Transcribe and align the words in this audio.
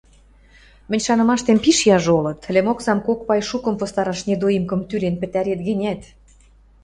Мӹнь 0.89 1.03
шанымаштем, 1.05 1.57
пиш 1.63 1.77
яжо 1.95 2.11
ылыт: 2.19 2.39
лӹмоксам 2.53 2.99
кок 3.07 3.19
пай 3.27 3.41
шукым 3.49 3.75
постараш 3.79 4.19
недоимкым 4.27 4.81
тӱлен 4.89 5.15
пӹтарет 5.21 5.59
гӹнят 5.67 6.01